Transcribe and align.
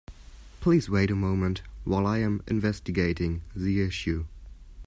Please 0.61 0.89
wait 0.89 1.11
a 1.11 1.15
moment 1.15 1.61
while 1.83 2.07
I 2.07 2.17
am 2.17 2.41
investigating 2.47 3.43
the 3.55 3.81
issue. 3.81 4.25